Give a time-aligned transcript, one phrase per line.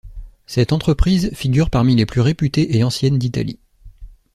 [0.47, 3.59] Cette entreprise figure parmi les plus réputées et anciennes d'Italie.